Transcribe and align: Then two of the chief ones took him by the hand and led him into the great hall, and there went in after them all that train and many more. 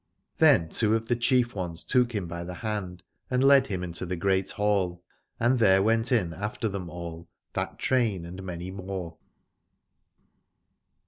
Then 0.39 0.69
two 0.69 0.95
of 0.95 1.09
the 1.09 1.15
chief 1.15 1.53
ones 1.53 1.83
took 1.83 2.15
him 2.15 2.25
by 2.25 2.43
the 2.43 2.55
hand 2.65 3.03
and 3.29 3.43
led 3.43 3.67
him 3.67 3.83
into 3.83 4.03
the 4.03 4.15
great 4.15 4.49
hall, 4.49 5.03
and 5.39 5.59
there 5.59 5.83
went 5.83 6.11
in 6.11 6.33
after 6.33 6.67
them 6.67 6.89
all 6.89 7.29
that 7.53 7.77
train 7.77 8.25
and 8.25 8.41
many 8.41 8.71
more. 8.71 9.17